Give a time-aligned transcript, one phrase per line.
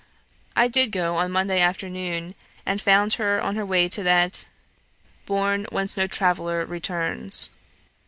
[0.55, 2.33] I did go on Monday afternoon,
[2.65, 4.47] and found her on her way to that
[5.27, 7.51] 'bourn whence no traveller returns.'